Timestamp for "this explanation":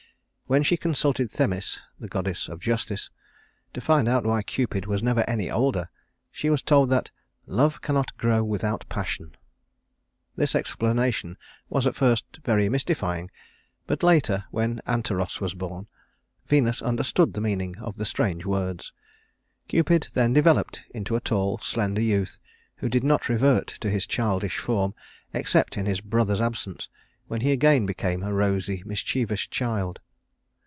10.35-11.37